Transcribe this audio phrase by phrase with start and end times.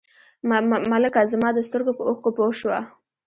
[0.91, 2.79] ملکه زما د سترګو په اوښکو پوه شوه.